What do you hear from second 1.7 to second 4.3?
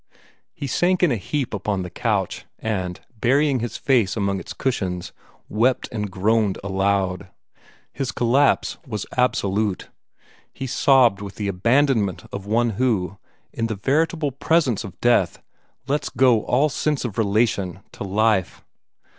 the couch, and, burying his face